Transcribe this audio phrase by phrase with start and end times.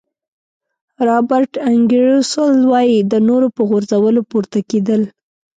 [1.07, 5.01] رابرټ انګیرسول وایي د نورو په غورځولو پورته کېدل.